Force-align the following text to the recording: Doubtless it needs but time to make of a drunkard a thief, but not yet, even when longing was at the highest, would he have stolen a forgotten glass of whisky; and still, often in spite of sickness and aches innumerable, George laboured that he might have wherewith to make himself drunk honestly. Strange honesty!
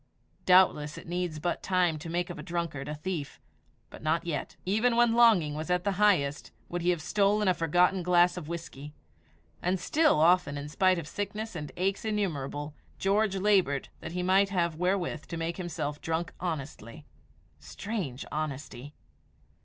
Doubtless 0.47 0.97
it 0.97 1.05
needs 1.07 1.37
but 1.37 1.61
time 1.61 1.99
to 1.99 2.09
make 2.09 2.31
of 2.31 2.39
a 2.39 2.41
drunkard 2.41 2.87
a 2.87 2.95
thief, 2.95 3.39
but 3.91 4.01
not 4.01 4.25
yet, 4.25 4.55
even 4.65 4.95
when 4.95 5.13
longing 5.13 5.53
was 5.53 5.69
at 5.69 5.83
the 5.83 5.91
highest, 6.01 6.49
would 6.69 6.81
he 6.81 6.89
have 6.89 7.03
stolen 7.03 7.47
a 7.47 7.53
forgotten 7.53 8.01
glass 8.01 8.35
of 8.35 8.47
whisky; 8.47 8.95
and 9.61 9.79
still, 9.79 10.19
often 10.19 10.57
in 10.57 10.69
spite 10.69 10.97
of 10.97 11.07
sickness 11.07 11.55
and 11.55 11.71
aches 11.77 12.03
innumerable, 12.03 12.73
George 12.97 13.35
laboured 13.37 13.89
that 13.99 14.13
he 14.13 14.23
might 14.23 14.49
have 14.49 14.73
wherewith 14.75 15.27
to 15.27 15.37
make 15.37 15.57
himself 15.57 16.01
drunk 16.01 16.33
honestly. 16.39 17.05
Strange 17.59 18.25
honesty! 18.31 18.95